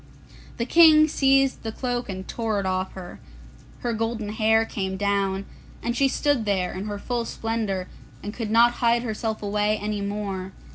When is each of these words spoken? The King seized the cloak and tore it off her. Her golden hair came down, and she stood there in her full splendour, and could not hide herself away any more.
The 0.57 0.65
King 0.65 1.07
seized 1.07 1.61
the 1.61 1.71
cloak 1.71 2.09
and 2.09 2.27
tore 2.27 2.59
it 2.59 2.65
off 2.65 2.93
her. 2.93 3.19
Her 3.81 3.93
golden 3.93 4.29
hair 4.29 4.65
came 4.65 4.97
down, 4.97 5.45
and 5.83 5.95
she 5.95 6.07
stood 6.07 6.43
there 6.45 6.73
in 6.73 6.85
her 6.85 6.97
full 6.97 7.23
splendour, 7.23 7.87
and 8.23 8.33
could 8.33 8.49
not 8.49 8.71
hide 8.81 9.03
herself 9.03 9.43
away 9.43 9.77
any 9.77 10.01
more. 10.01 10.53